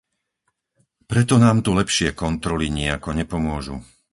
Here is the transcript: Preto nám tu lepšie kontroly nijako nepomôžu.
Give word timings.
Preto 1.11 1.33
nám 1.45 1.57
tu 1.65 1.71
lepšie 1.79 2.09
kontroly 2.23 2.65
nijako 2.79 3.09
nepomôžu. 3.19 3.75